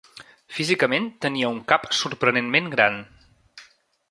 Físicament, 0.59 1.05
tenia 1.25 1.51
un 1.57 1.59
cap 1.73 1.87
sorprenentment 2.01 2.75
gran. 2.77 2.99